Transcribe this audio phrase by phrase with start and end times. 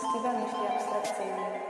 [0.00, 0.36] festiwal,
[0.76, 1.60] abstrakcyjny.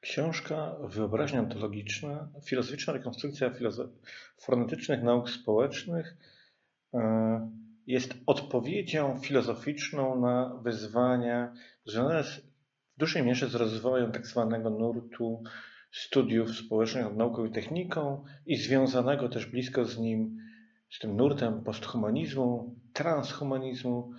[0.00, 3.88] Książka Wyobraźnia ontologiczna, filozoficzna rekonstrukcja filozo-
[4.40, 6.16] fonetycznych nauk społecznych
[6.94, 7.50] e,
[7.86, 11.52] jest odpowiedzią filozoficzną na wyzwania
[11.84, 12.36] związane z,
[12.96, 15.42] w dużej mierze z rozwojem tak zwanego nurtu
[15.92, 20.38] studiów społecznych nad nauką i techniką i związanego też blisko z nim,
[20.90, 24.12] z tym nurtem posthumanizmu, transhumanizmu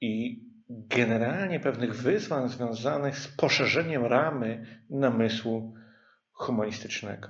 [0.00, 5.74] i generalnie pewnych wyzwań związanych z poszerzeniem ramy namysłu
[6.32, 7.28] humanistycznego.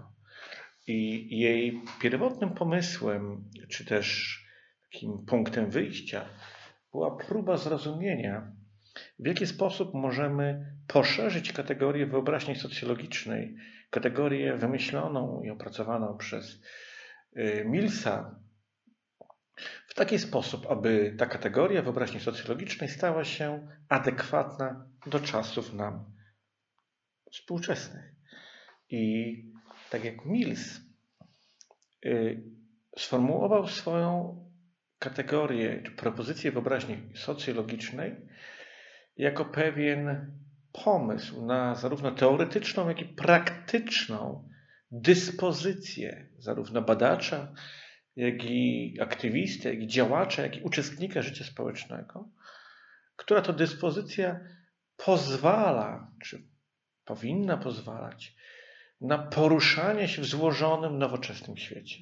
[0.86, 4.38] I jej pierwotnym pomysłem, czy też
[4.92, 6.24] takim punktem wyjścia,
[6.92, 8.52] była próba zrozumienia,
[9.18, 13.56] w jaki sposób możemy poszerzyć kategorię wyobraźni socjologicznej,
[13.90, 16.62] kategorię wymyśloną i opracowaną przez
[17.36, 18.40] y, Millsa,
[19.90, 26.04] w taki sposób, aby ta kategoria wyobraźni socjologicznej stała się adekwatna do czasów nam
[27.32, 28.12] współczesnych.
[28.90, 29.34] I
[29.90, 30.80] tak jak Mills
[32.06, 32.42] y,
[32.98, 34.36] sformułował swoją
[34.98, 38.16] kategorię czy propozycję wyobraźni socjologicznej
[39.16, 40.32] jako pewien
[40.84, 44.48] pomysł na zarówno teoretyczną, jak i praktyczną
[44.90, 47.52] dyspozycję zarówno badacza,
[48.16, 52.28] jak i aktywisty, jak i działacza, jak i uczestnika życia społecznego,
[53.16, 54.40] która to dyspozycja
[54.96, 56.42] pozwala, czy
[57.04, 58.34] powinna pozwalać
[59.00, 61.96] na poruszanie się w złożonym, nowoczesnym świecie.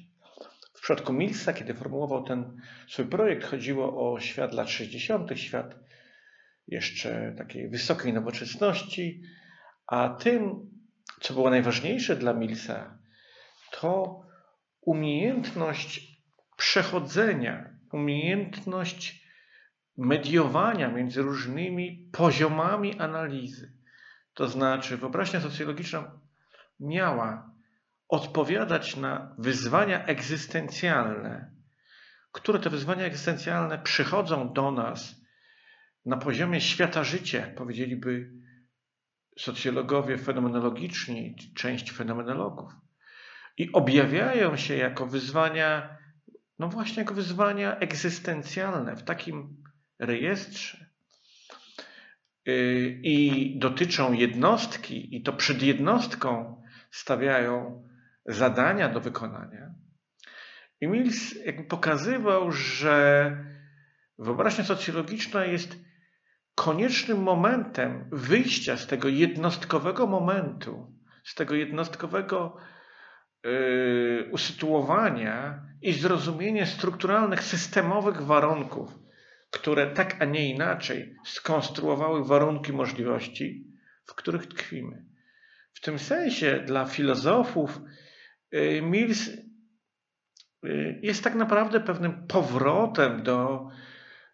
[0.73, 5.75] W przypadku Millsa, kiedy formułował ten swój projekt, chodziło o świat lat 60., świat
[6.67, 9.21] jeszcze takiej wysokiej nowoczesności,
[9.87, 10.69] a tym,
[11.21, 12.99] co było najważniejsze dla Millsa,
[13.71, 14.21] to
[14.89, 16.21] umiejętność
[16.57, 19.25] przechodzenia, umiejętność
[19.97, 23.73] mediowania między różnymi poziomami analizy.
[24.33, 26.19] To znaczy, wyobraźnia socjologiczna
[26.79, 27.51] miała
[28.07, 31.51] odpowiadać na wyzwania egzystencjalne,
[32.31, 35.15] które te wyzwania egzystencjalne przychodzą do nas
[36.05, 38.31] na poziomie świata życia, powiedzieliby
[39.37, 42.88] socjologowie fenomenologiczni, część fenomenologów
[43.59, 45.97] i objawiają się jako wyzwania,
[46.59, 49.63] no właśnie jako wyzwania egzystencjalne w takim
[49.99, 50.85] rejestrze
[52.45, 52.53] yy,
[53.03, 56.61] i dotyczą jednostki, i to przed jednostką
[56.91, 57.83] stawiają
[58.25, 59.73] zadania do wykonania.
[60.81, 61.35] I Mills
[61.69, 63.31] pokazywał, że
[64.19, 65.77] wyobraźnia socjologiczna jest
[66.55, 70.93] koniecznym momentem wyjścia z tego jednostkowego momentu,
[71.23, 72.57] z tego jednostkowego
[74.31, 78.99] usytuowania i zrozumienia strukturalnych, systemowych warunków,
[79.51, 83.67] które tak, a nie inaczej skonstruowały warunki możliwości,
[84.05, 85.05] w których tkwimy.
[85.73, 87.81] W tym sensie dla filozofów
[88.51, 89.29] yy, Mills
[90.63, 93.67] yy, jest tak naprawdę pewnym powrotem do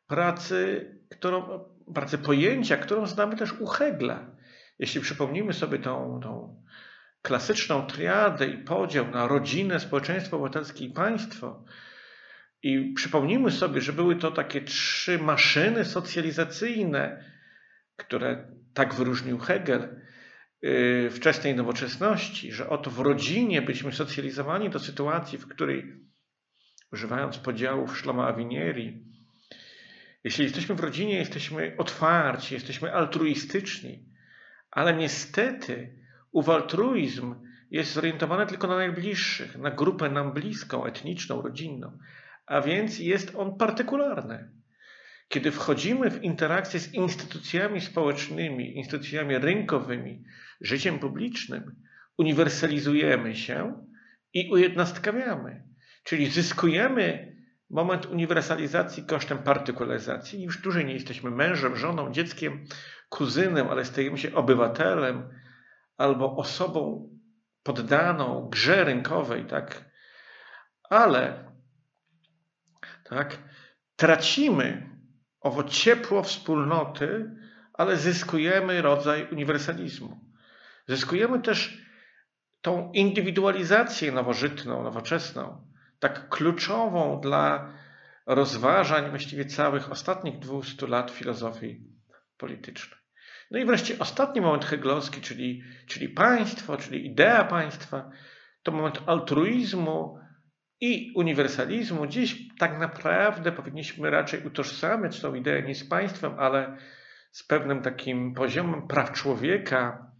[0.07, 4.35] pracy, którą, pracy pojęcia, którą znamy też u Hegla.
[4.79, 6.63] Jeśli przypomnimy sobie tą, tą
[7.25, 11.65] klasyczną triadę i podział na rodzinę, społeczeństwo obywatelskie i państwo,
[12.63, 17.23] i przypomnijmy sobie, że były to takie trzy maszyny socjalizacyjne,
[17.95, 20.01] które tak wyróżnił Hegel
[20.61, 25.99] yy, wczesnej nowoczesności, że oto w rodzinie byliśmy socjalizowani do sytuacji, w której,
[26.91, 29.05] używając podziałów Szloma Awinieri,
[30.23, 34.05] jeśli jesteśmy w rodzinie, jesteśmy otwarci, jesteśmy altruistyczni,
[34.71, 36.04] ale niestety
[36.35, 37.35] ów altruizm
[37.71, 41.97] jest zorientowany tylko na najbliższych, na grupę nam bliską, etniczną, rodzinną,
[42.45, 44.51] a więc jest on partykularny.
[45.27, 50.23] Kiedy wchodzimy w interakcję z instytucjami społecznymi, instytucjami rynkowymi,
[50.61, 51.75] życiem publicznym,
[52.17, 53.85] uniwersalizujemy się
[54.33, 55.63] i ujednostkawiamy.
[56.03, 57.35] Czyli zyskujemy
[57.69, 60.43] moment uniwersalizacji kosztem partykularyzacji.
[60.43, 62.65] Już dłużej nie jesteśmy mężem, żoną, dzieckiem,
[63.09, 65.29] kuzynem, ale stajemy się obywatelem
[65.97, 67.09] albo osobą
[67.63, 69.85] poddaną grze rynkowej, tak?
[70.89, 71.51] Ale
[73.03, 73.37] tak,
[73.95, 74.89] tracimy
[75.39, 77.31] owo ciepło wspólnoty,
[77.73, 80.19] ale zyskujemy rodzaj uniwersalizmu.
[80.87, 81.85] Zyskujemy też
[82.61, 87.73] tą indywidualizację nowożytną, nowoczesną, tak kluczową dla
[88.25, 91.81] rozważań właściwie całych ostatnich 200 lat filozofii
[92.37, 93.04] politycznej.
[93.51, 98.11] No i wreszcie ostatni moment heglowski, czyli, czyli państwo, czyli idea państwa,
[98.63, 100.19] to moment altruizmu
[100.81, 102.07] i uniwersalizmu.
[102.07, 106.77] Dziś tak naprawdę powinniśmy raczej utożsamiać tą ideę nie z państwem, ale
[107.31, 110.11] z pewnym takim poziomem praw człowieka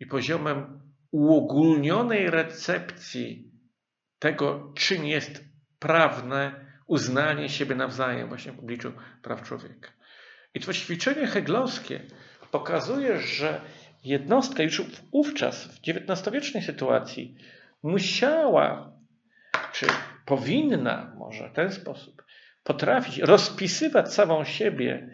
[0.00, 3.52] i poziomem uogólnionej recepcji
[4.18, 5.44] tego, czym jest
[5.78, 9.88] prawne uznanie siebie nawzajem właśnie w obliczu praw człowieka.
[10.54, 12.06] I to ćwiczenie heglowskie
[12.52, 13.60] pokazuje, że
[14.04, 14.82] jednostka już
[15.12, 17.34] wówczas, w XIX-wiecznej sytuacji,
[17.82, 18.92] musiała,
[19.72, 19.86] czy
[20.26, 22.22] powinna może w ten sposób,
[22.64, 25.10] potrafić rozpisywać samą siebie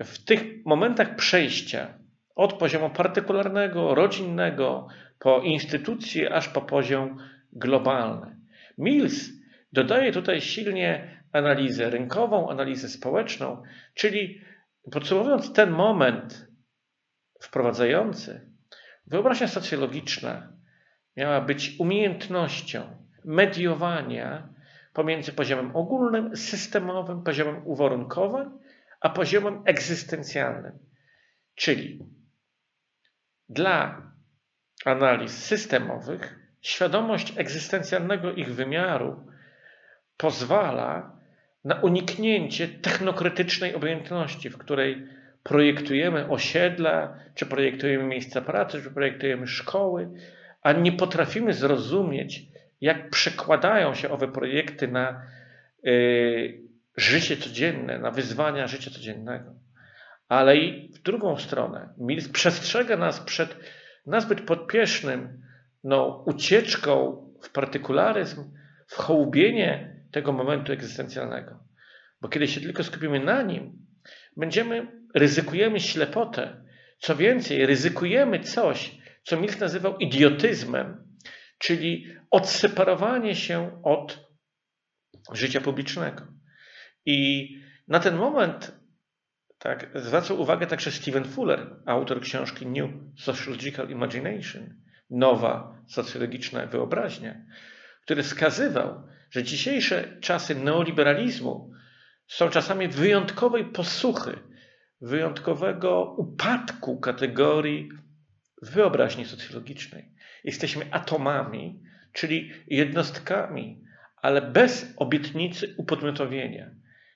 [0.00, 1.98] w tych momentach przejścia
[2.34, 4.88] od poziomu partykularnego, rodzinnego,
[5.18, 7.18] po instytucje, aż po poziom
[7.52, 8.36] globalny.
[8.78, 9.30] Mills
[9.72, 13.62] dodaje tutaj silnie analizę rynkową, analizę społeczną,
[13.94, 14.40] czyli
[14.92, 16.47] podsumowując ten moment
[17.38, 18.50] wprowadzający,
[19.06, 20.52] wyobraźnia socjologiczna
[21.16, 24.48] miała być umiejętnością mediowania
[24.92, 28.50] pomiędzy poziomem ogólnym, systemowym, poziomem uwarunkowań,
[29.00, 30.78] a poziomem egzystencjalnym.
[31.54, 31.98] Czyli
[33.48, 34.02] dla
[34.84, 39.26] analiz systemowych świadomość egzystencjalnego ich wymiaru
[40.16, 41.18] pozwala
[41.64, 45.08] na uniknięcie technokrytycznej obojętności, w której
[45.42, 50.10] projektujemy osiedla, czy projektujemy miejsca pracy, czy projektujemy szkoły,
[50.62, 52.42] a nie potrafimy zrozumieć,
[52.80, 55.22] jak przekładają się owe projekty na
[55.86, 56.60] y,
[56.96, 59.54] życie codzienne, na wyzwania życia codziennego.
[60.28, 63.56] Ale i w drugą stronę, Mills przestrzega nas przed
[64.06, 65.42] nazbyt podpiesznym
[65.84, 68.44] no, ucieczką w partykularyzm,
[68.86, 71.58] w hołubienie tego momentu egzystencjalnego.
[72.20, 73.86] Bo kiedy się tylko skupimy na nim,
[74.36, 76.64] będziemy, ryzykujemy ślepotę.
[76.98, 81.16] Co więcej, ryzykujemy coś, co Mills nazywał idiotyzmem,
[81.58, 84.28] czyli odseparowanie się od
[85.32, 86.26] życia publicznego.
[87.06, 87.48] I
[87.88, 88.78] na ten moment
[89.58, 94.74] tak, zwracał uwagę także Stephen Fuller, autor książki New Sociological Imagination,
[95.10, 97.34] nowa socjologiczna wyobraźnia,
[98.02, 101.72] który wskazywał, że dzisiejsze czasy neoliberalizmu
[102.26, 104.38] są czasami wyjątkowej posłuchy,
[105.00, 107.88] wyjątkowego upadku kategorii
[108.62, 110.12] wyobraźni socjologicznej.
[110.44, 113.84] Jesteśmy atomami, czyli jednostkami,
[114.16, 116.70] ale bez obietnicy upodmiotowienia.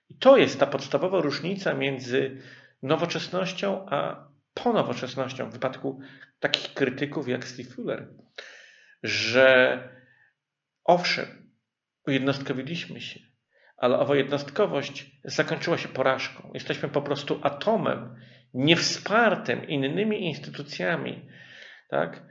[0.09, 2.43] I to jest ta podstawowa różnica między
[2.83, 6.01] nowoczesnością a ponowoczesnością w wypadku
[6.41, 8.09] takich krytyków jak Steve Fuller,
[9.03, 9.79] że
[10.85, 11.27] owszem,
[12.07, 13.21] ujednostkowiliśmy się,
[13.83, 16.51] ale owa jednostkowość zakończyła się porażką.
[16.55, 18.15] Jesteśmy po prostu atomem
[18.55, 21.29] niewspartym innymi instytucjami,
[21.89, 22.23] tak?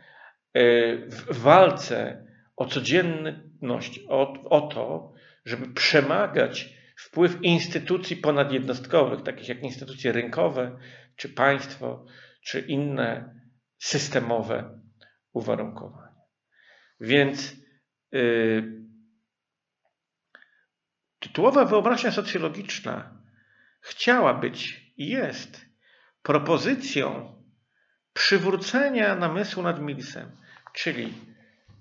[1.08, 2.26] w walce
[2.56, 5.14] o codzienność, o, o to,
[5.46, 10.78] żeby przemagać wpływ instytucji ponadjednostkowych, takich jak instytucje rynkowe,
[11.16, 12.06] czy państwo,
[12.44, 13.36] czy inne
[13.78, 14.80] systemowe
[15.34, 16.16] uwarunkowania.
[17.00, 17.56] Więc
[18.12, 18.81] yy,
[21.22, 23.10] tytułowa wyobraźnia socjologiczna
[23.82, 25.66] chciała być i jest
[26.24, 27.36] propozycją
[28.14, 30.32] przywrócenia namysłu nad Millsem,
[30.74, 31.14] czyli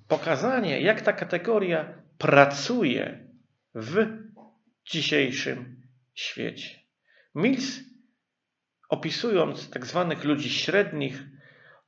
[0.09, 3.29] pokazanie, jak ta kategoria pracuje
[3.75, 4.07] w
[4.85, 5.83] dzisiejszym
[6.15, 6.81] świecie.
[7.35, 7.81] Mills,
[8.89, 11.23] opisując tak zwanych ludzi średnich,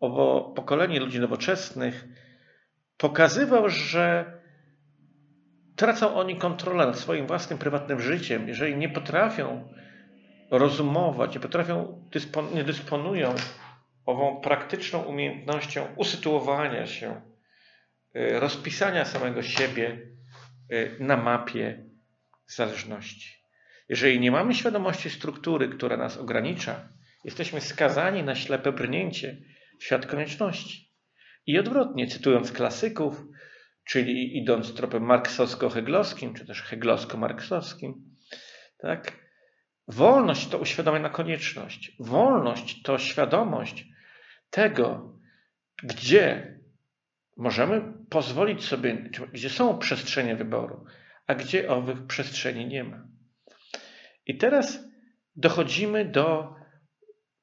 [0.00, 2.04] owo pokolenie ludzi nowoczesnych,
[2.96, 4.41] pokazywał, że
[5.82, 9.68] tracą oni kontrolę nad swoim własnym prywatnym życiem, jeżeli nie potrafią
[10.50, 12.08] rozumować, nie potrafią,
[12.54, 13.34] nie dysponują
[14.06, 17.20] ową praktyczną umiejętnością usytuowania się,
[18.16, 19.98] y, rozpisania samego siebie
[20.72, 21.84] y, na mapie
[22.46, 23.42] zależności.
[23.88, 26.88] Jeżeli nie mamy świadomości struktury, która nas ogranicza,
[27.24, 29.36] jesteśmy skazani na ślepe brnięcie
[29.80, 30.92] w świat konieczności.
[31.46, 33.24] I odwrotnie, cytując klasyków,
[33.84, 37.92] czyli idąc tropem marksowsko-heglowskim, czy też heglowsko-marksowskim,
[38.78, 39.22] tak?
[39.88, 41.96] Wolność to uświadomiona konieczność.
[42.00, 43.86] Wolność to świadomość
[44.50, 45.18] tego,
[45.82, 46.58] gdzie
[47.36, 50.84] możemy pozwolić sobie, gdzie są przestrzenie wyboru,
[51.26, 53.06] a gdzie owych przestrzeni nie ma.
[54.26, 54.84] I teraz
[55.36, 56.54] dochodzimy do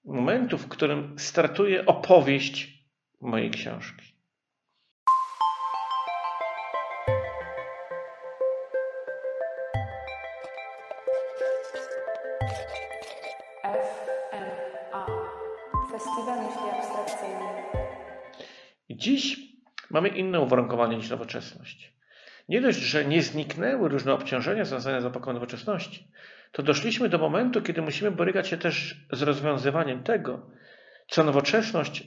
[0.05, 2.86] momentu, w którym startuje opowieść
[3.22, 4.09] mojej książki.
[16.00, 17.63] Festiwal Myśli Abstrakcyjnej
[18.89, 19.39] dziś
[19.89, 21.94] mamy inne uwarunkowanie niż nowoczesność.
[22.50, 26.12] Nie dość, że nie zniknęły różne obciążenia związane z epoką nowoczesności,
[26.51, 30.50] to doszliśmy do momentu, kiedy musimy borykać się też z rozwiązywaniem tego,
[31.08, 32.03] co nowoczesność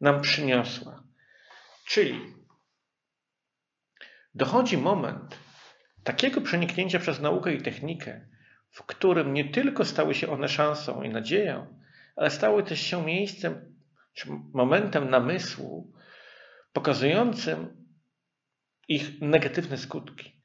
[0.00, 1.02] nam przyniosła.
[1.86, 2.20] Czyli
[4.34, 5.38] dochodzi moment
[6.04, 8.28] takiego przeniknięcia przez naukę i technikę,
[8.70, 11.81] w którym nie tylko stały się one szansą i nadzieją,
[12.16, 13.74] ale stały też się miejscem
[14.14, 15.92] czy momentem namysłu
[16.72, 17.86] pokazującym
[18.88, 20.42] ich negatywne skutki.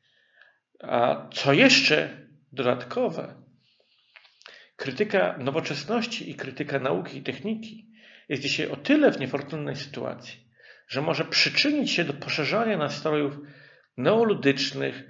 [0.84, 3.44] A co jeszcze dodatkowe,
[4.76, 7.92] krytyka nowoczesności i krytyka nauki i techniki
[8.30, 10.48] jest dzisiaj o tyle w niefortunnej sytuacji,
[10.88, 13.38] że może przyczynić się do poszerzania nastrojów
[13.98, 15.04] neoludycznych,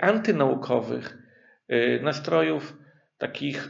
[0.00, 1.18] antynaukowych,
[1.72, 2.76] y, nastrojów
[3.18, 3.68] takich,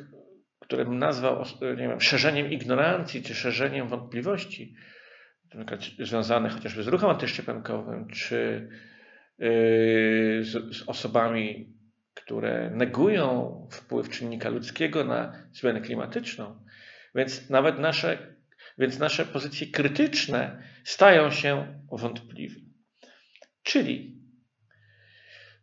[0.70, 4.74] które bym nazwał nie wiem, szerzeniem ignorancji czy szerzeniem wątpliwości,
[5.98, 8.68] związanych chociażby z ruchem antyszczepionkowym, czy
[9.40, 11.72] y, z, z osobami,
[12.14, 16.64] które negują wpływ czynnika ludzkiego na zmianę klimatyczną.
[17.14, 18.18] Więc nawet nasze,
[18.78, 22.60] więc nasze pozycje krytyczne stają się wątpliwe.
[23.62, 24.19] Czyli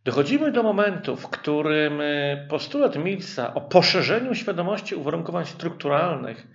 [0.08, 6.48] dochodzimy do momentu, w którym y, postulat Millsa o poszerzeniu świadomości uwarunkowań strukturalnych,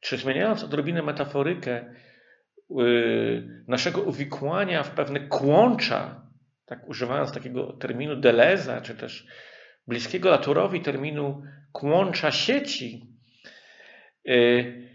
[0.00, 1.94] czy zmieniając odrobinę metaforykę,
[2.80, 6.22] y, naszego uwikłania w pewne kłącza,
[6.64, 9.26] tak używając takiego terminu Deleza, czy też
[9.86, 13.06] bliskiego Laturowi terminu kłącza sieci,
[14.28, 14.88] y,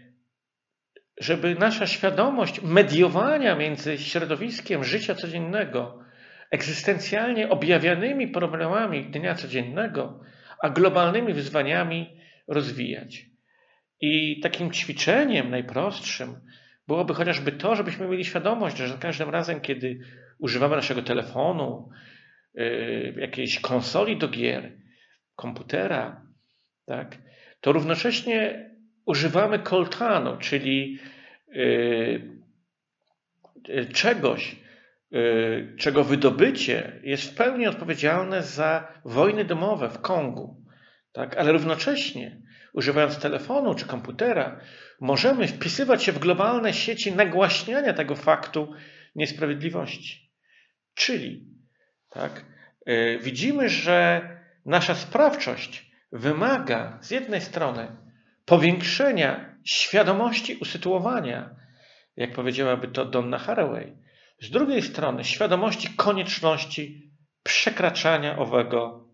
[1.20, 6.01] żeby nasza świadomość mediowania między środowiskiem życia codziennego,
[6.52, 10.20] egzystencjalnie objawianymi problemami dnia codziennego,
[10.62, 13.26] a globalnymi wyzwaniami rozwijać.
[14.00, 16.40] I takim ćwiczeniem najprostszym
[16.88, 20.00] byłoby chociażby to, żebyśmy mieli świadomość, że za każdym razem, kiedy
[20.38, 21.88] używamy naszego telefonu,
[22.54, 24.72] yy, jakiejś konsoli do gier,
[25.36, 26.26] komputera,
[26.86, 27.18] tak,
[27.60, 28.70] to równocześnie
[29.06, 30.98] używamy koltanu, czyli
[31.48, 32.42] yy,
[33.92, 34.61] czegoś,
[35.78, 40.64] czego wydobycie jest w pełni odpowiedzialne za wojny domowe w Kongu.
[41.12, 41.36] Tak?
[41.36, 42.42] Ale równocześnie,
[42.72, 44.60] używając telefonu czy komputera,
[45.00, 48.74] możemy wpisywać się w globalne sieci nagłaśniania tego faktu
[49.14, 50.32] niesprawiedliwości.
[50.94, 51.46] Czyli
[52.10, 52.44] tak,
[52.86, 54.28] yy, widzimy, że
[54.66, 57.96] nasza sprawczość wymaga z jednej strony
[58.44, 61.50] powiększenia świadomości usytuowania,
[62.16, 64.01] jak powiedziałaby to Donna Haraway,
[64.42, 69.08] z drugiej strony świadomości konieczności przekraczania owego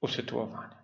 [0.00, 0.82] usytuowania.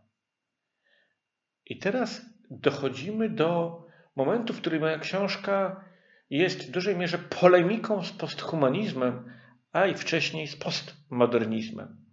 [1.67, 3.81] I teraz dochodzimy do
[4.17, 5.85] momentu, w którym moja książka
[6.31, 9.33] jest w dużej mierze polemiką z posthumanizmem,
[9.73, 12.05] a i wcześniej z postmodernizmem.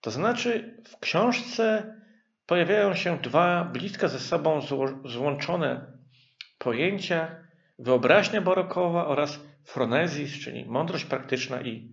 [0.00, 1.94] To znaczy, w książce
[2.46, 4.60] pojawiają się dwa blisko ze sobą
[5.04, 5.92] złączone
[6.58, 7.43] pojęcia
[7.78, 11.92] wyobraźnia barokowa oraz fronezis, czyli mądrość praktyczna i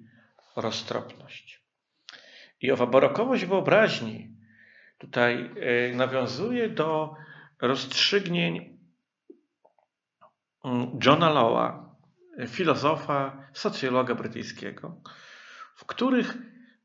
[0.56, 1.66] roztropność.
[2.62, 4.38] I owa barokowość wyobraźni
[4.98, 5.52] tutaj
[5.92, 7.14] e, nawiązuje do
[7.62, 8.64] rozstrzygnięć
[10.66, 11.96] mm, Johna Lawa,
[12.48, 15.02] filozofa, socjologa brytyjskiego,
[15.76, 16.38] w których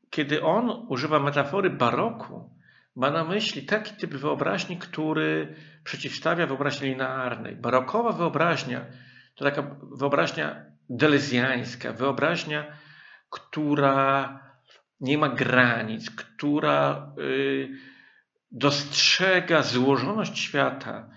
[0.09, 2.56] kiedy on używa metafory baroku,
[2.97, 7.55] ma na myśli taki typ wyobraźni, który przeciwstawia wyobraźni linearnej.
[7.55, 8.85] Barokowa wyobraźnia
[9.35, 12.65] to taka wyobraźnia delezjańska, wyobraźnia,
[13.29, 14.39] która
[14.99, 17.69] nie ma granic, która y,
[18.51, 21.09] dostrzega złożoność świata,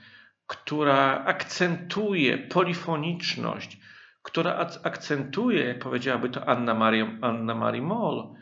[0.47, 3.79] która akcentuje polifoniczność,
[4.23, 8.35] która akcentuje, jak powiedziałaby to Anna Maria, Anna Maria Moll,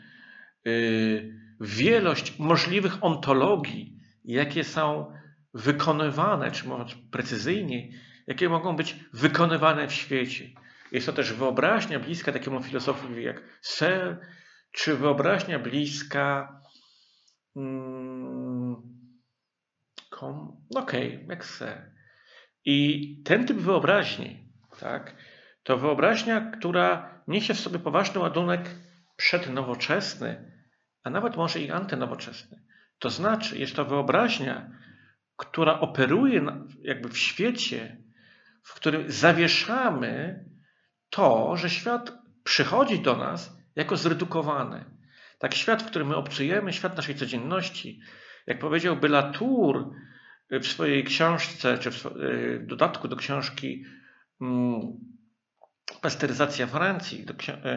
[0.67, 5.13] Y, wielość możliwych ontologii, jakie są
[5.53, 7.93] wykonywane, czy mówiąc precyzyjniej,
[8.27, 10.49] jakie mogą być wykonywane w świecie.
[10.91, 14.17] Jest to też wyobraźnia bliska takiemu filozofowi jak Searle,
[14.71, 16.61] czy wyobraźnia bliska
[17.55, 18.75] mm,
[20.75, 21.91] okej, okay, jak Searle.
[22.65, 24.49] I ten typ wyobraźni,
[24.79, 25.15] tak,
[25.63, 28.75] to wyobraźnia, która niesie w sobie poważny ładunek
[29.15, 30.48] przednowoczesny,
[31.09, 32.61] a nawet może i antynowoczesny.
[32.99, 34.69] To znaczy, jest to wyobraźnia,
[35.35, 36.45] która operuje
[36.81, 37.97] jakby w świecie,
[38.63, 40.45] w którym zawieszamy
[41.09, 42.11] to, że świat
[42.43, 44.85] przychodzi do nas jako zredukowany.
[45.39, 48.01] Tak świat, w którym my obcujemy, świat naszej codzienności,
[48.47, 49.91] jak powiedział Latour
[50.51, 52.05] w swojej książce, czy w
[52.65, 53.85] dodatku do książki
[54.41, 54.81] mm,
[56.01, 57.25] Pasteryzacja Francji,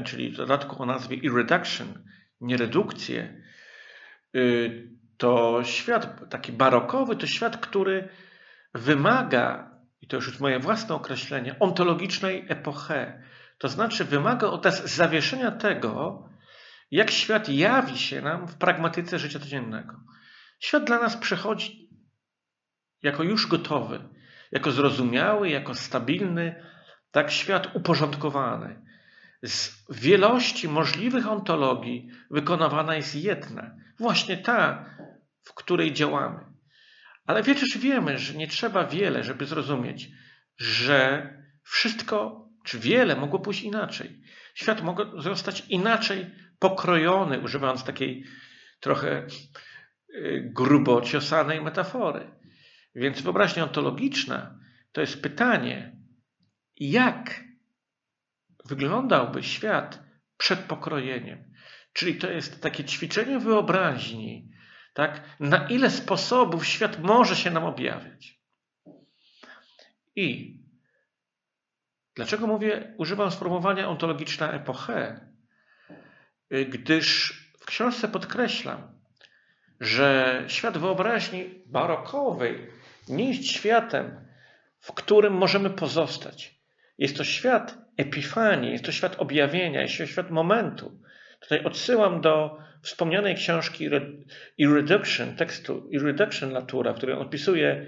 [0.05, 2.05] czyli w dodatku o nazwie Irreduction,
[2.43, 3.43] nie redukcję,
[4.37, 8.09] y, to świat taki barokowy, to świat, który
[8.75, 9.71] wymaga,
[10.01, 13.23] i to już jest moje własne określenie, ontologicznej epoche.
[13.59, 16.25] To znaczy wymaga od nas zawieszenia tego,
[16.91, 19.97] jak świat jawi się nam w pragmatyce życia codziennego.
[20.61, 21.89] Świat dla nas przechodzi
[23.03, 24.09] jako już gotowy,
[24.53, 26.65] jako zrozumiały, jako stabilny,
[27.11, 28.83] tak świat uporządkowany.
[29.45, 34.85] Z wielości możliwych ontologii wykonywana jest jedna, właśnie ta,
[35.43, 36.45] w której działamy.
[37.27, 40.09] Ale przecież wiemy, że nie trzeba wiele, żeby zrozumieć,
[40.57, 41.29] że
[41.63, 44.23] wszystko, czy wiele mogło pójść inaczej.
[44.55, 48.25] Świat mógł zostać inaczej pokrojony, używając takiej
[48.81, 49.27] trochę
[50.15, 52.31] y, grubo ciosanej metafory.
[52.95, 54.59] Więc wyobraźnia ontologiczna
[54.93, 55.97] to jest pytanie,
[56.77, 57.45] jak
[58.65, 60.03] wyglądałby świat
[60.37, 61.53] przed pokrojeniem.
[61.93, 64.49] Czyli to jest takie ćwiczenie wyobraźni,
[64.95, 65.21] tak?
[65.41, 68.41] na ile sposobów świat może się nam objawiać.
[70.17, 70.57] I
[72.15, 75.29] dlaczego mówię, używam sformułowania ontologiczna epoche?
[76.69, 79.01] Gdyż w książce podkreślam,
[79.81, 82.67] że świat wyobraźni barokowej
[83.09, 84.29] nie jest światem,
[84.81, 86.61] w którym możemy pozostać.
[86.99, 91.01] Jest to świat epifanii, jest to świat objawienia, jest to świat momentu.
[91.41, 93.89] Tutaj odsyłam do wspomnianej książki
[94.59, 97.87] Irreduction, tekstu Irreduction Latura, w której on opisuje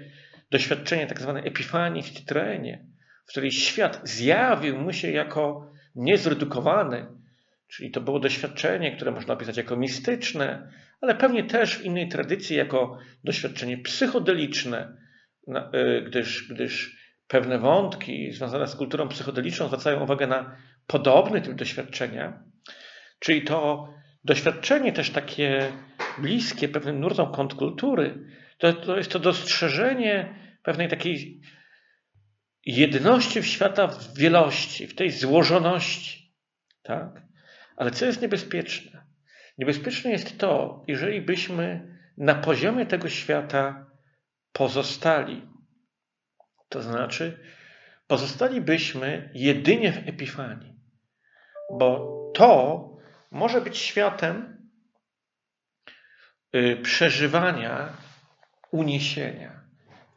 [0.51, 2.85] doświadczenie tak zwanej epifanii w Citroenie,
[3.25, 7.05] w której świat zjawił mu się jako niezredukowany,
[7.67, 10.71] czyli to było doświadczenie, które można opisać jako mistyczne,
[11.01, 14.97] ale pewnie też w innej tradycji jako doświadczenie psychodeliczne,
[15.47, 22.43] y, gdyż, gdyż pewne wątki związane z kulturą psychodeliczną zwracają uwagę na podobny typ doświadczenia,
[23.19, 23.89] czyli to
[24.23, 25.71] doświadczenie też takie
[26.17, 31.41] bliskie pewnym nurtom kontrkultury, to, to jest to dostrzeżenie pewnej takiej
[32.65, 36.35] jedności w świata w wielości, w tej złożoności.
[36.83, 37.21] Tak?
[37.77, 39.05] Ale co jest niebezpieczne?
[39.57, 43.91] Niebezpieczne jest to, jeżeli byśmy na poziomie tego świata
[44.51, 45.41] pozostali.
[46.75, 47.39] To znaczy,
[48.07, 50.73] pozostalibyśmy jedynie w epifanii,
[51.71, 52.89] bo to
[53.31, 54.67] może być światem
[56.55, 57.89] y, przeżywania,
[58.71, 59.61] uniesienia,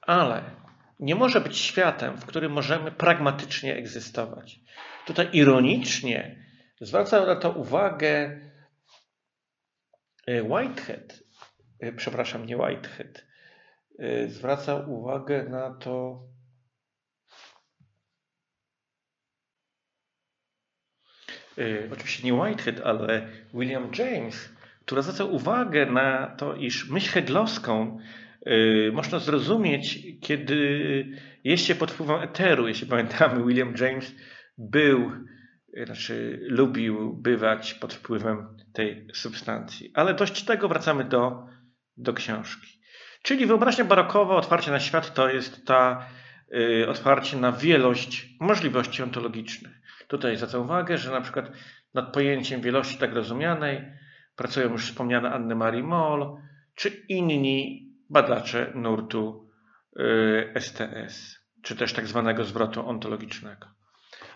[0.03, 0.43] ale
[1.01, 4.61] nie może być światem, w którym możemy pragmatycznie egzystować.
[5.07, 6.45] Tutaj ironicznie
[6.81, 8.41] zwraca na to uwagę
[10.29, 11.23] y, Whitehead,
[11.83, 13.29] y, przepraszam, nie Whitehead,
[14.29, 16.23] zwraca uwagę na to
[21.93, 24.53] oczywiście nie Whitehead, ale William James,
[24.89, 27.99] która zwraca uwagę na to, iż myśl heglowską
[28.47, 31.07] y, można zrozumieć, kiedy
[31.45, 32.69] jest się pod wpływem eteru.
[32.69, 34.15] Jeśli pamiętamy, William James
[34.59, 35.13] był,
[35.79, 39.91] y, znaczy lubił bywać pod wpływem tej substancji.
[39.95, 41.47] Ale dość tego wracamy do,
[41.97, 42.79] do książki.
[43.23, 46.18] Czyli wyobraźnia barokowa, otwarcie na świat, to jest ta y,
[46.89, 49.73] otwarcie na wielość możliwości ontologicznych.
[50.09, 51.51] Tutaj zwracam uwagę, że na przykład
[51.95, 53.93] nad pojęciem wielości tak rozumianej
[54.37, 56.37] pracują już wspomniane Anny Marie Moll,
[56.75, 59.51] czy inni badacze nurtu
[60.55, 63.67] STS, y, czy też tak zwanego zwrotu ontologicznego.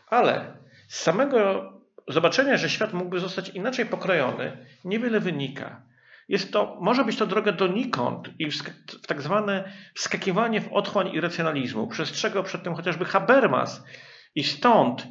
[0.07, 0.57] Ale
[0.89, 1.73] z samego
[2.09, 5.83] zobaczenia, że świat mógłby zostać inaczej pokrojony, niewiele wynika.
[6.29, 8.63] Jest to, może być to droga donikąd i w,
[9.07, 11.89] tak zwane wskakiwanie w otchłań irracjonalizmu.
[11.89, 13.85] Przestrzegał przed tym chociażby Habermas
[14.35, 15.07] i stąd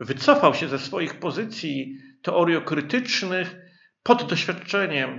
[0.00, 3.56] wycofał się ze swoich pozycji teoriokrytycznych
[4.02, 5.10] pod doświadczeniem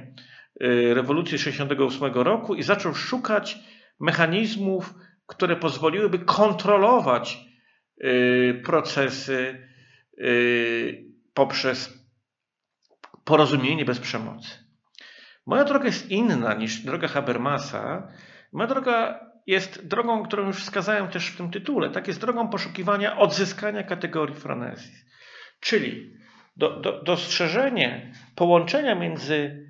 [0.63, 3.57] y, rewolucji 68 roku i zaczął szukać
[3.99, 4.93] mechanizmów,
[5.25, 7.37] które pozwoliłyby kontrolować
[8.03, 9.67] y, procesy
[10.19, 12.05] y, poprzez
[13.23, 14.64] porozumienie bez przemocy.
[15.45, 18.07] Moja droga jest inna niż droga Habermasa.
[18.53, 21.89] Moja droga jest drogą, którą już wskazałem też w tym tytule.
[21.89, 25.05] Tak jest drogą poszukiwania odzyskania kategorii franezis.
[25.59, 26.13] Czyli
[26.55, 29.65] do, do, dostrzeżenie połączenia między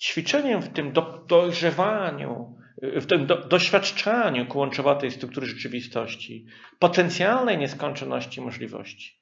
[0.00, 6.46] ćwiczeniem w tym do, dojrzewaniu, w tym do, doświadczaniu kłączowatej struktury rzeczywistości,
[6.78, 9.20] potencjalnej nieskończoności możliwości,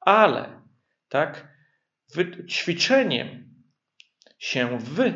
[0.00, 0.62] ale
[1.08, 1.48] tak,
[2.48, 3.53] ćwiczeniem
[4.44, 5.12] się w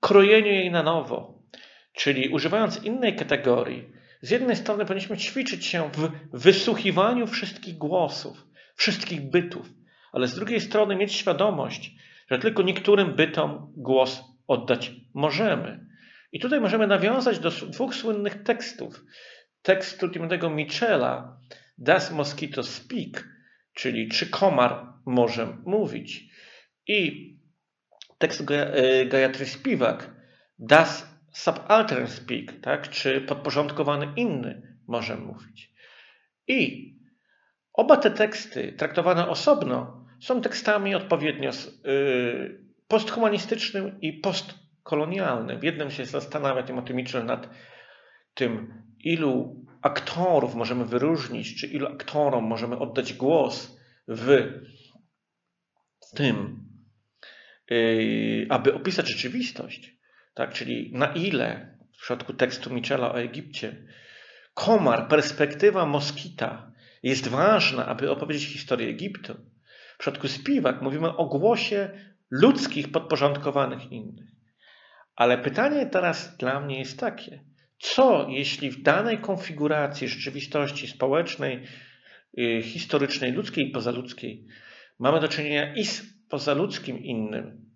[0.00, 1.42] krojeniu jej na nowo,
[1.92, 3.88] Czyli używając innej kategorii,
[4.20, 9.66] z jednej strony powinniśmy ćwiczyć się w wysłuchiwaniu wszystkich głosów, wszystkich bytów,
[10.12, 11.94] ale z drugiej strony mieć świadomość,
[12.30, 15.86] że tylko niektórym bytom głos oddać możemy.
[16.32, 19.04] I tutaj możemy nawiązać do dwóch słynnych tekstów.
[19.62, 21.40] Tekstu Timotego Michela,
[21.78, 23.28] Does Mosquito Speak,
[23.74, 26.24] czyli czy komar może mówić.
[26.86, 27.32] I
[28.22, 28.44] tekst
[29.08, 30.10] Gayatri Spivak,
[30.58, 32.88] Does Subaltern Speak, tak?
[32.88, 35.72] czy podporządkowany inny może mówić.
[36.46, 36.92] I
[37.72, 45.60] oba te teksty traktowane osobno są tekstami odpowiednio y, posthumanistycznym i postkolonialnym.
[45.60, 47.48] W jednym się zastanawia Timothy Mitchell nad
[48.34, 53.76] tym, ilu aktorów możemy wyróżnić, czy ilu aktorom możemy oddać głos
[54.08, 54.52] w
[56.14, 56.61] tym,
[58.48, 59.96] aby opisać rzeczywistość.
[60.34, 60.52] Tak?
[60.52, 63.76] Czyli na ile w przypadku tekstu Michela o Egipcie
[64.54, 69.34] komar, perspektywa moskita jest ważna, aby opowiedzieć historię Egiptu.
[69.94, 71.90] W przypadku Spiwak mówimy o głosie
[72.30, 74.26] ludzkich podporządkowanych innych.
[75.16, 77.44] Ale pytanie teraz dla mnie jest takie:
[77.78, 81.66] co jeśli w danej konfiguracji rzeczywistości społecznej,
[82.34, 84.46] yy, historycznej, ludzkiej i pozaludzkiej
[84.98, 87.70] mamy do czynienia i z pozaludzkim innym,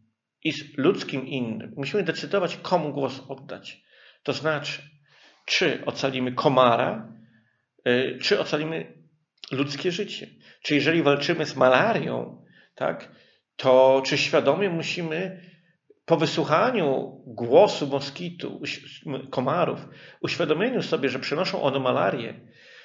[0.45, 1.73] i z ludzkim innym?
[1.77, 3.83] Musimy decydować, komu głos oddać.
[4.23, 4.83] To znaczy,
[5.45, 7.13] czy ocalimy komara,
[7.85, 9.03] yy, czy ocalimy
[9.53, 10.27] ludzkie życie.
[10.63, 13.13] Czy jeżeli walczymy z malarią, tak,
[13.57, 15.41] to czy świadomie musimy
[16.07, 18.63] po wysłuchaniu głosu moskitu,
[19.31, 19.89] komarów,
[20.21, 22.41] uświadomieniu sobie, że przynoszą one malarię,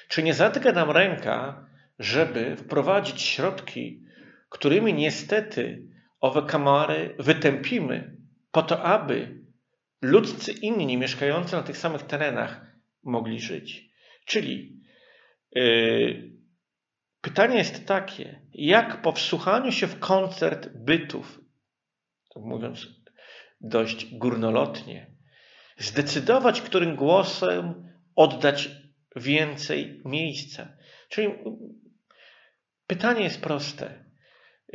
[0.08, 1.68] czy nie zatyka nam ręka,
[2.00, 4.11] żeby wprowadzić środki,
[4.52, 5.88] którymi niestety
[6.20, 8.18] owe komary wytępimy,
[8.52, 9.42] po to, aby
[10.02, 12.66] ludzcy inni mieszkający na tych samych terenach
[13.04, 13.90] mogli żyć.
[14.26, 14.82] Czyli
[15.52, 16.32] yy,
[17.22, 21.42] pytanie jest takie, jak po wsłuchaniu się w koncert bytów,
[22.36, 22.88] mówiąc
[23.62, 25.12] dość górnolotnie,
[25.78, 28.70] zdecydować, którym głosem oddać
[29.16, 30.78] więcej miejsca.
[31.10, 31.34] Czyli
[32.88, 34.11] pytanie jest proste.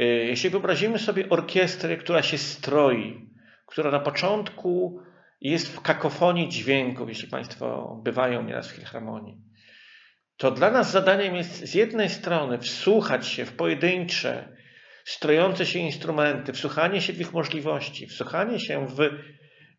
[0.00, 3.30] Y, jeśli wyobrazimy sobie orkiestrę, która się stroi,
[3.66, 5.00] która na początku
[5.40, 9.36] jest w kakofonii dźwięków, jeśli Państwo bywają nieraz w filharmonii,
[10.36, 14.56] to dla nas zadaniem jest z jednej strony wsłuchać się w pojedyncze,
[15.04, 18.98] strojące się instrumenty, wsłuchanie się w ich możliwości, wsłuchanie się w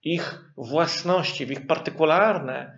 [0.04, 2.78] ich własności, w ich partykularne,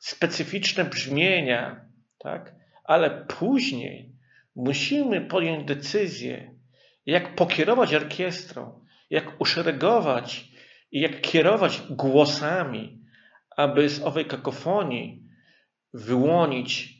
[0.00, 1.84] specyficzne brzmienia,
[2.18, 2.54] tak?
[2.84, 4.12] ale później
[4.56, 6.54] musimy podjąć decyzję,
[7.08, 10.48] jak pokierować orkiestrą, jak uszeregować
[10.92, 13.04] i jak kierować głosami,
[13.56, 15.28] aby z owej kakofonii
[15.94, 16.98] wyłonić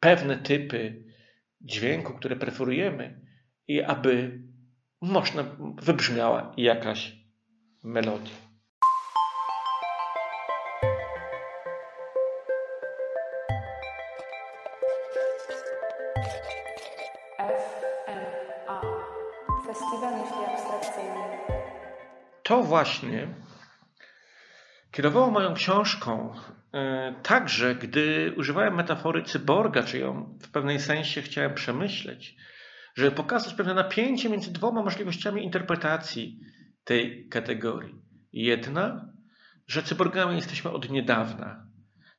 [0.00, 1.04] pewne typy
[1.60, 3.20] dźwięku, które preferujemy
[3.68, 4.40] i aby
[5.00, 5.44] można
[5.82, 7.16] wybrzmiała jakaś
[7.82, 8.47] melodia.
[22.68, 23.34] Właśnie
[24.90, 26.34] kierowało moją książką
[26.72, 32.36] E, także, gdy używałem metafory cyborga, czy ją w pewnej sensie chciałem przemyśleć,
[32.96, 36.40] żeby pokazać pewne napięcie między dwoma możliwościami interpretacji
[36.84, 37.94] tej kategorii.
[38.32, 39.12] Jedna,
[39.66, 41.66] że cyborgami jesteśmy od niedawna.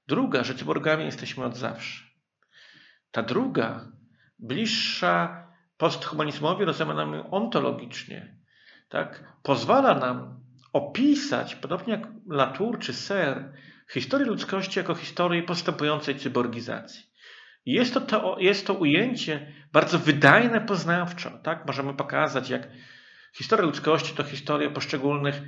[0.08, 2.04] Druga, że cyborgami jesteśmy od zawsze.
[3.12, 3.92] Ta druga,
[4.40, 8.39] bliższa posthumanizmowi rozumianemu ontologicznie,
[8.90, 10.40] tak, pozwala nam
[10.74, 13.54] opisać, podobnie jak Latour czy Serre,
[13.94, 17.04] historię ludzkości jako historię postępującej cyborgizacji.
[17.66, 21.32] Jest to, to, jest to ujęcie bardzo wydajne poznawczo.
[21.44, 21.66] Tak?
[21.68, 22.68] Możemy pokazać, jak
[23.38, 25.42] historia ludzkości to historia poszczególnych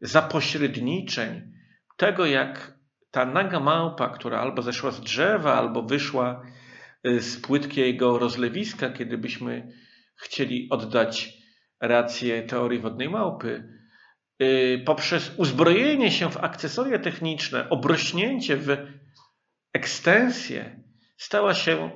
[0.00, 1.52] zapośredniczeń,
[1.96, 2.78] tego jak
[3.10, 6.42] ta naga małpa, która albo zeszła z drzewa, albo wyszła
[7.06, 9.72] y, z płytkiego rozlewiska, kiedy byśmy
[10.16, 11.37] chcieli oddać
[11.80, 13.78] rację teorii wodnej małpy,
[14.42, 18.76] Y, poprzez uzbrojenie się w akcesoria techniczne, obrośnięcie w
[19.72, 20.82] ekstensję,
[21.16, 21.90] stała się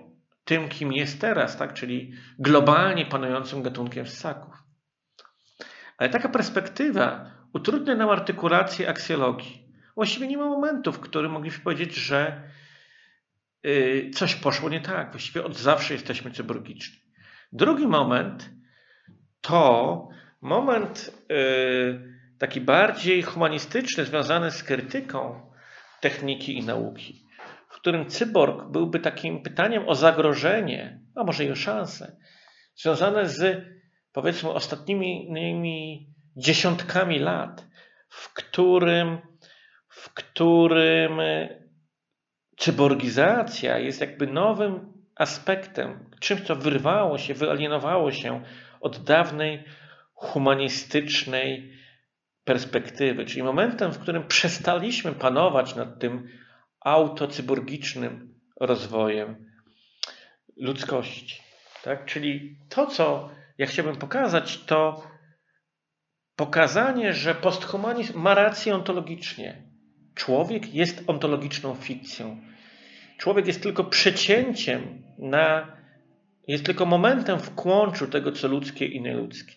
[0.45, 1.75] tym, kim jest teraz, tak?
[1.75, 4.55] czyli globalnie panującym gatunkiem ssaków.
[5.99, 9.69] Ale taka perspektywa utrudnia nam artykulację aksjologii.
[9.95, 12.43] Właściwie nie ma momentu, w którym mogliśmy powiedzieć, że
[13.67, 15.11] y, coś poszło nie tak.
[15.11, 16.99] Właściwie od zawsze jesteśmy cyborgiczni.
[17.53, 18.51] Drugi moment
[19.43, 20.09] to
[20.41, 25.51] moment yy, taki bardziej humanistyczny, związany z krytyką
[26.01, 27.27] techniki i nauki,
[27.69, 32.17] w którym cyborg byłby takim pytaniem o zagrożenie, a może i o szansę,
[32.77, 33.65] związane z
[34.13, 37.67] powiedzmy ostatnimi dziesiątkami lat,
[38.09, 39.19] w którym,
[39.89, 41.21] w którym
[42.57, 48.43] cyborgizacja jest jakby nowym aspektem, czymś, co wyrwało się, wyalienowało się
[48.83, 49.65] od dawnej
[50.15, 51.73] humanistycznej
[52.45, 56.29] perspektywy, czyli momentem, w którym przestaliśmy panować nad tym
[56.81, 59.53] autocyborgicznym rozwojem
[60.57, 61.43] ludzkości.
[61.85, 62.05] Tak?
[62.05, 65.07] Czyli to, co ja chciałbym pokazać, to
[66.37, 69.63] pokazanie, że posthumanizm ma rację ontologicznie.
[70.15, 72.41] Człowiek jest ontologiczną fikcją.
[73.19, 75.77] Człowiek jest tylko przecięciem na,
[76.49, 79.55] jest tylko momentem w kłączu tego, co ludzkie i nieludzkie.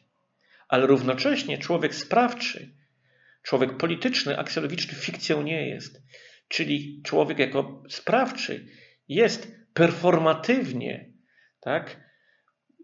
[0.68, 2.72] Ale równocześnie człowiek sprawczy,
[3.44, 6.02] człowiek polityczny, aksjologiczny fikcją nie jest.
[6.48, 8.66] Czyli człowiek jako sprawczy
[9.08, 11.12] jest performatywnie
[11.60, 12.00] tak,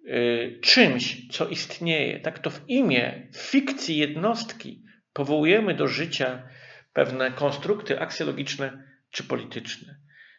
[0.07, 2.19] y, czymś, co istnieje.
[2.19, 4.83] Tak to w imię fikcji jednostki
[5.13, 6.49] powołujemy do życia
[6.93, 9.95] pewne konstrukty aksjologiczne czy polityczne.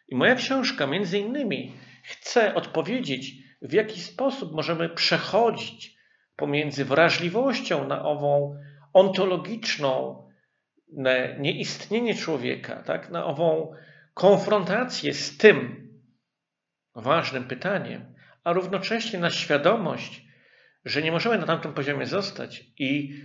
[0.07, 1.73] I moja książka między innymi
[2.03, 5.97] chce odpowiedzieć, w jaki sposób możemy przechodzić
[6.35, 8.57] pomiędzy wrażliwością na ową
[8.93, 10.23] ontologiczną
[11.39, 13.73] nieistnienie człowieka, tak, na ową
[14.13, 15.87] konfrontację z tym
[16.95, 20.25] ważnym pytaniem, a równocześnie na świadomość,
[20.85, 23.21] że nie możemy na tamtym poziomie zostać i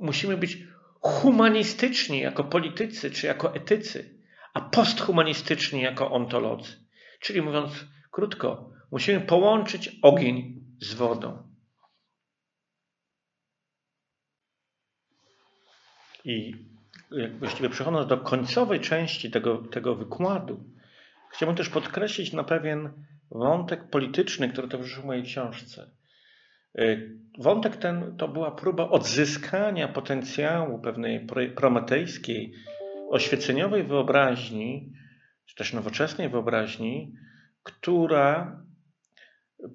[0.00, 0.58] musimy być
[1.00, 4.20] humanistyczni jako politycy czy jako etycy,
[4.54, 6.72] a posthumanistyczni jako ontolodzy.
[7.20, 11.54] Czyli mówiąc krótko, musimy połączyć ogień z wodą.
[16.24, 16.54] I
[17.38, 20.64] właściwie przechodząc do końcowej części tego, tego wykładu,
[21.32, 25.90] chciałbym też podkreślić na pewien wątek polityczny, który towarzyszył mojej książce.
[26.78, 32.52] Y, wątek ten to była próba odzyskania potencjału pewnej prometejskiej,
[33.10, 34.92] oświeceniowej wyobraźni,
[35.46, 37.14] czy też nowoczesnej wyobraźni,
[37.62, 38.58] która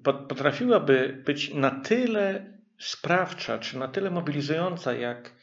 [0.04, 5.34] potrafiłaby być na tyle sprawcza, czy na tyle mobilizująca, jak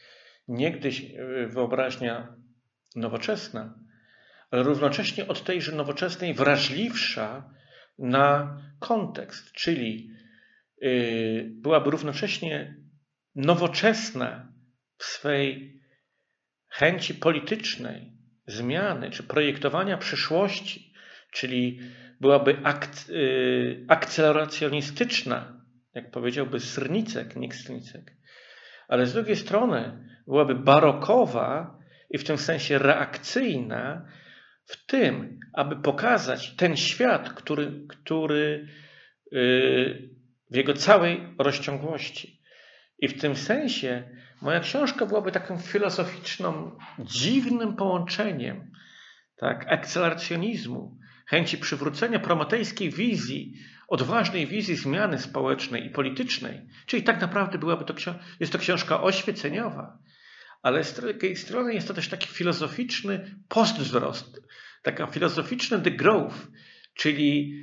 [0.48, 2.36] niegdyś e, wyobraźnia
[2.96, 3.74] nowoczesna,
[4.50, 7.50] ale równocześnie od tejże nowoczesnej wrażliwsza
[7.98, 10.10] na kontekst, czyli
[10.82, 10.88] e,
[11.44, 12.76] byłaby równocześnie
[13.34, 14.52] nowoczesna
[14.98, 15.80] w swej
[16.68, 18.12] chęci politycznej,
[18.46, 20.92] zmiany czy projektowania przyszłości,
[21.30, 21.80] czyli
[22.20, 23.20] byłaby ak- e,
[23.88, 25.62] akceleracjonistyczna,
[25.94, 28.12] jak powiedziałby Srnicek, nie Srnicek,
[28.88, 31.78] ale z drugiej strony byłaby barokowa
[32.10, 34.08] i w tym sensie reakcyjna
[34.64, 38.68] w tym, aby pokazać ten świat, który, który
[39.32, 40.08] yy,
[40.50, 42.40] w jego całej rozciągłości.
[42.98, 44.08] I w tym sensie
[44.42, 48.70] moja książka byłaby taką filozoficzną, dziwnym połączeniem
[49.36, 50.97] tak, akceleracjonizmu,
[51.28, 53.52] chęci przywrócenia prometejskiej wizji
[53.88, 56.66] odważnej wizji zmiany społecznej i politycznej.
[56.86, 57.94] Czyli tak naprawdę byłaby to,
[58.40, 59.98] jest to książka oświeceniowa,
[60.62, 64.40] ale z drugiej strony jest to też taki filozoficzny postwzrost,
[64.82, 66.46] taka filozoficzny degrowth,
[66.94, 67.54] czyli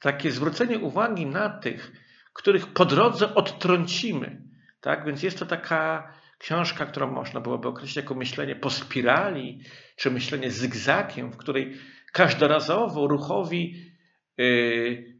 [0.00, 1.92] takie zwrócenie uwagi na tych,
[2.32, 4.42] których po drodze odtrącimy.
[4.80, 5.06] Tak?
[5.06, 9.60] Więc jest to taka książka, którą można byłoby określić jako myślenie po spirali,
[9.96, 11.78] czy myślenie zygzakiem, w której
[12.14, 13.92] każdorazowo ruchowi
[14.36, 15.18] yy,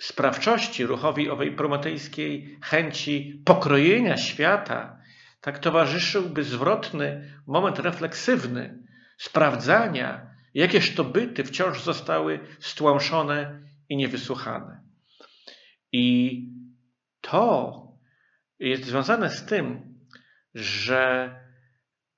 [0.00, 4.98] sprawczości, ruchowi owej prometejskiej chęci pokrojenia świata,
[5.40, 8.78] tak towarzyszyłby zwrotny moment refleksywny,
[9.18, 14.80] sprawdzania, jakież to byty wciąż zostały stłamszone i niewysłuchane.
[15.92, 16.40] I
[17.20, 17.72] to
[18.58, 19.94] jest związane z tym,
[20.54, 21.34] że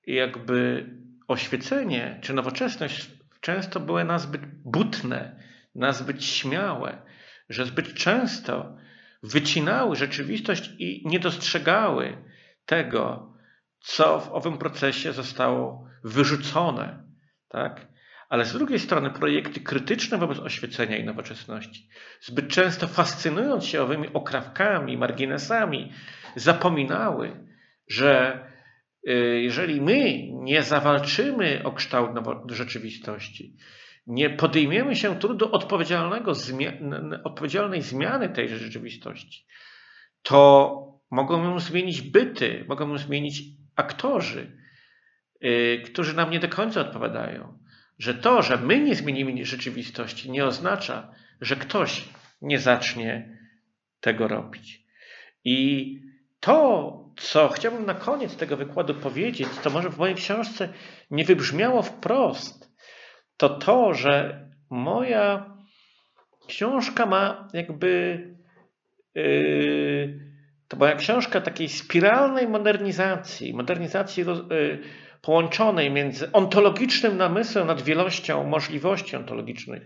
[0.05, 0.85] jakby
[1.27, 5.43] oświecenie czy nowoczesność często były nazbyt butne,
[5.75, 7.01] nazbyt śmiałe,
[7.49, 8.77] że zbyt często
[9.23, 12.17] wycinały rzeczywistość i nie dostrzegały
[12.65, 13.33] tego,
[13.79, 17.03] co w owym procesie zostało wyrzucone.
[17.49, 17.87] Tak?
[18.29, 21.89] Ale z drugiej strony projekty krytyczne wobec oświecenia i nowoczesności,
[22.21, 25.93] zbyt często fascynując się owymi okrawkami, marginesami,
[26.35, 27.47] zapominały,
[27.87, 28.39] że
[29.41, 32.11] jeżeli my nie zawalczymy o kształt
[32.51, 33.55] rzeczywistości,
[34.07, 36.31] nie podejmiemy się trudu odpowiedzialnego,
[37.23, 39.45] odpowiedzialnej zmiany tej rzeczywistości,
[40.21, 43.43] to mogą ją zmienić byty, mogą ją zmienić
[43.75, 44.57] aktorzy,
[45.41, 47.59] yy, którzy nam nie do końca odpowiadają.
[47.99, 52.09] Że to, że my nie zmienimy rzeczywistości, nie oznacza, że ktoś
[52.41, 53.37] nie zacznie
[53.99, 54.83] tego robić.
[55.43, 56.06] I
[56.39, 60.69] to, co chciałbym na koniec tego wykładu powiedzieć, to może w mojej książce
[61.11, 62.71] nie wybrzmiało wprost,
[63.37, 65.57] to to, że moja
[66.47, 68.21] książka ma jakby.
[69.15, 70.27] Yy,
[70.67, 74.79] to moja książka takiej spiralnej modernizacji, modernizacji yy,
[75.21, 79.83] połączonej między ontologicznym namysłem nad wielością możliwości ontologicznych,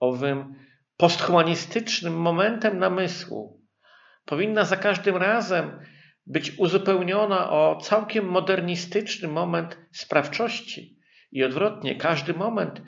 [0.00, 0.54] owym
[0.96, 3.60] posthumanistycznym momentem namysłu,
[4.24, 5.80] powinna za każdym razem
[6.26, 10.98] być uzupełniona o całkiem modernistyczny moment sprawczości.
[11.32, 12.82] I odwrotnie, każdy moment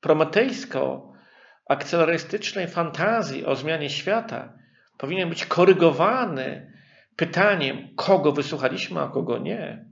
[0.00, 4.58] prometejsko-akcelerystycznej fantazji o zmianie świata
[4.98, 6.72] powinien być korygowany
[7.16, 9.84] pytaniem, kogo wysłuchaliśmy, a kogo nie.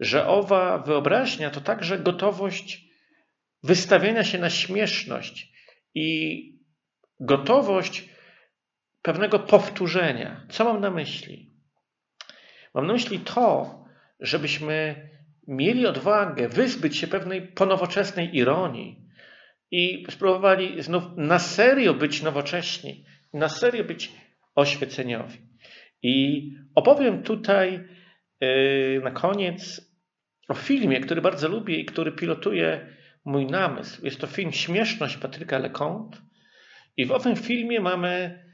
[0.00, 2.84] Że owa wyobraźnia to także gotowość
[3.62, 5.52] wystawienia się na śmieszność
[5.94, 6.38] i
[7.20, 8.08] gotowość
[9.02, 10.46] pewnego powtórzenia.
[10.48, 11.51] Co mam na myśli?
[12.74, 13.78] Mam na myśli to,
[14.20, 15.08] żebyśmy
[15.48, 19.08] mieli odwagę wyzbyć się pewnej ponowoczesnej ironii
[19.70, 24.12] i spróbowali znów na serio być nowocześni, na serio być
[24.54, 25.38] oświeceniowi.
[26.02, 27.88] I opowiem tutaj
[28.40, 29.92] yy, na koniec
[30.48, 32.86] o filmie, który bardzo lubię i który pilotuje
[33.24, 34.04] mój namysł.
[34.04, 36.18] Jest to film Śmieszność Patryka Leconte.
[36.96, 38.44] I w owym filmie mamy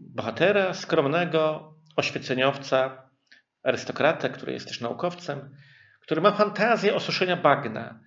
[0.00, 3.09] bohatera skromnego, oświeceniowca,
[3.62, 5.50] arystokratę, który jest też naukowcem,
[6.00, 8.00] który ma fantazję osuszenia bagna.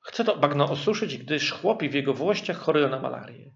[0.00, 3.50] Chce to bagno osuszyć, gdyż chłopi w jego włościach chorują na malarię.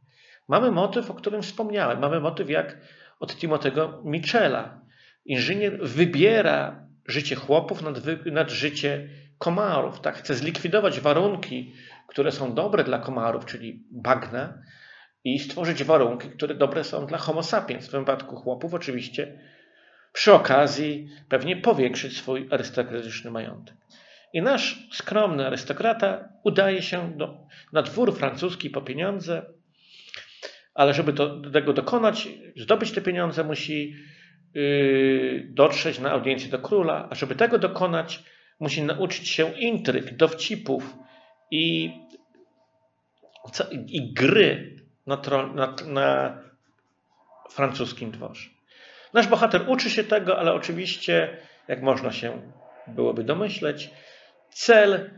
[0.49, 2.01] Mamy motyw, o którym wspomniałem.
[2.01, 2.79] Mamy motyw jak
[3.21, 4.81] od Timotego Michela.
[5.25, 10.01] Inżynier wybiera życie chłopów nad, nad życie komarów.
[10.01, 10.17] Tak?
[10.17, 11.75] Chce zlikwidować warunki,
[12.09, 14.63] które są dobre dla komarów, czyli bagna,
[15.25, 19.41] i stworzyć warunki, które dobre są dla homo sapiens, w wypadku chłopów oczywiście,
[20.13, 23.75] przy okazji pewnie powiększyć swój arystokratyczny majątek.
[24.33, 29.43] I nasz skromny arystokrata udaje się do, na dwór francuski po pieniądze,
[30.75, 33.97] ale żeby do, do tego dokonać, zdobyć te pieniądze, musi
[34.55, 38.23] yy, dotrzeć na audiencję do króla, a żeby tego dokonać,
[38.61, 40.97] musi nauczyć się intryg, dowcipów
[41.51, 41.93] i,
[43.87, 45.23] i gry na,
[45.55, 46.39] na, na
[47.51, 48.52] francuskim dworze.
[49.15, 51.37] Nasz bohater uczy się tego, ale oczywiście,
[51.69, 52.43] jak można się
[52.87, 53.91] byłoby domyśleć,
[54.51, 55.11] cel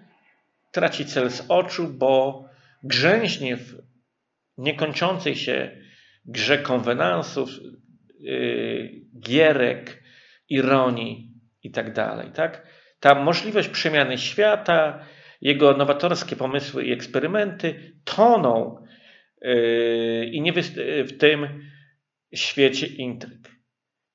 [0.72, 2.44] traci cel z oczu, bo
[2.83, 3.83] grzęźnie w
[4.59, 5.70] niekończącej się
[6.24, 7.50] grze konwenansów,
[8.20, 10.02] yy, gierek,
[10.48, 11.94] ironii i tak.
[12.35, 12.66] Tak?
[13.00, 15.04] Ta możliwość przemiany świata,
[15.40, 18.85] jego nowatorskie pomysły i eksperymenty toną
[19.42, 20.52] yy, i nie
[21.04, 21.70] w tym
[22.35, 23.54] świecie intryg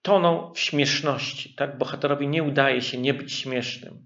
[0.10, 1.54] toną w śmieszności.
[1.54, 1.78] Tak?
[1.78, 4.06] Bohaterowi nie udaje się nie być śmiesznym.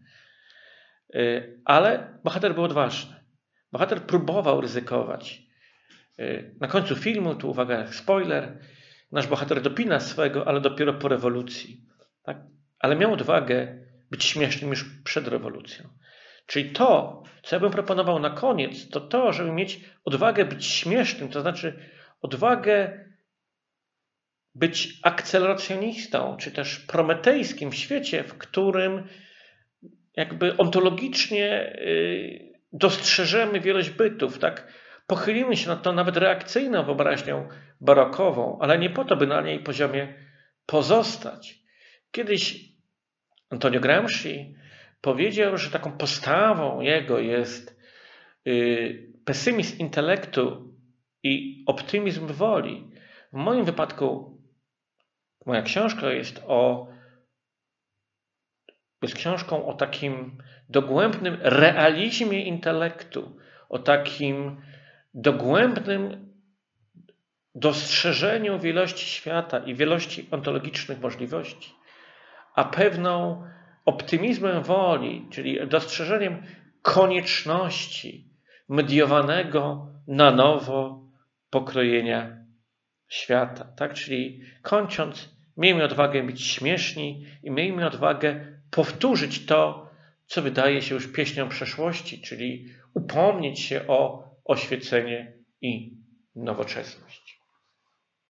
[1.16, 3.16] Y, ale bohater był odważny.
[3.72, 5.42] Bohater próbował ryzykować.
[6.20, 8.60] Y, na końcu filmu, tu uwaga, spoiler,
[9.12, 11.82] nasz bohater dopina swego, ale dopiero po rewolucji.
[12.24, 12.38] Tak?
[12.80, 15.90] Ale miał odwagę być śmiesznym już przed rewolucją.
[16.46, 21.30] Czyli to, co ja bym proponował na koniec, to to, żeby mieć odwagę być śmiesznym,
[21.30, 21.80] to znaczy
[22.22, 23.06] odwagę
[24.56, 29.08] być akceleracjonistą, czy też prometejskim w świecie, w którym
[30.18, 34.68] jakby ontologicznie y, dostrzeżemy wielość bytów, tak?
[35.08, 37.48] Pochylimy się nad tą nawet reakcyjną wyobraźnią
[37.82, 40.14] barokową, ale nie po to, by na niej poziomie
[40.66, 41.60] pozostać.
[42.12, 42.60] Kiedyś
[43.50, 44.56] Antonio Gramsci
[45.02, 47.80] powiedział, że taką postawą jego jest
[48.48, 50.74] y, pesymizm intelektu
[51.24, 52.92] i optymizm woli.
[53.34, 54.34] W moim wypadku
[55.46, 56.88] Moja książka jest o
[59.02, 60.38] jest książką o takim
[60.70, 63.38] dogłębnym realizmie intelektu,
[63.70, 64.62] o takim
[65.14, 66.34] dogłębnym
[67.56, 71.74] dostrzeżeniu wielości świata i wielości ontologicznych możliwości,
[72.56, 73.44] a pewną
[73.86, 76.44] optymizmem woli, czyli dostrzeżeniem
[76.82, 78.30] konieczności
[78.70, 81.04] mediowanego na nowo
[81.50, 82.38] pokrojenia
[83.08, 83.66] świata.
[83.76, 83.94] Tak?
[83.94, 89.90] Czyli kończąc, miejmy odwagę być śmieszni i miejmy odwagę powtórzyć to,
[90.28, 95.98] co wydaje się już pieśnią przeszłości, czyli upomnieć się o oświecenie i
[96.36, 97.23] nowoczesność.